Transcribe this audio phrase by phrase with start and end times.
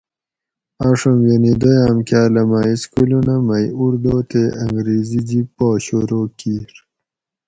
[0.87, 6.71] آۤڛوم یعنی دویاۤم کاۤلہ مۤہ اِسکولونہ مئ اُردو تے انگریزی جِب پا شورو کِیر